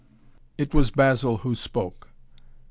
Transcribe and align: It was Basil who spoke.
It 0.57 0.73
was 0.73 0.89
Basil 0.89 1.37
who 1.45 1.53
spoke. 1.53 2.09